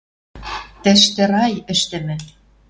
[0.83, 2.15] Тӹштӹ рай ӹштӹмӹ